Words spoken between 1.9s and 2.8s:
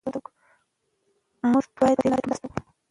پهدې لاره کې مرسته وکړو.